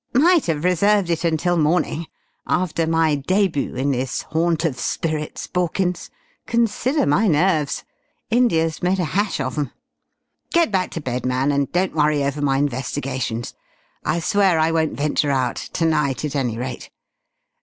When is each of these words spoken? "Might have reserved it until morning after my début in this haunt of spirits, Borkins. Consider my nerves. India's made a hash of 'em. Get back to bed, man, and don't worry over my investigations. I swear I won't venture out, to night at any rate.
"Might 0.15 0.47
have 0.47 0.63
reserved 0.63 1.11
it 1.11 1.23
until 1.23 1.57
morning 1.57 2.07
after 2.47 2.87
my 2.87 3.15
début 3.17 3.77
in 3.77 3.91
this 3.91 4.23
haunt 4.23 4.65
of 4.65 4.79
spirits, 4.79 5.45
Borkins. 5.45 6.09
Consider 6.47 7.05
my 7.05 7.27
nerves. 7.27 7.83
India's 8.31 8.81
made 8.81 8.97
a 8.97 9.05
hash 9.05 9.39
of 9.39 9.59
'em. 9.59 9.69
Get 10.51 10.71
back 10.71 10.89
to 10.97 11.01
bed, 11.01 11.23
man, 11.23 11.51
and 11.51 11.71
don't 11.71 11.93
worry 11.93 12.23
over 12.23 12.41
my 12.41 12.57
investigations. 12.57 13.53
I 14.03 14.19
swear 14.21 14.57
I 14.57 14.71
won't 14.71 14.97
venture 14.97 15.29
out, 15.29 15.57
to 15.73 15.85
night 15.85 16.25
at 16.25 16.35
any 16.35 16.57
rate. 16.57 16.89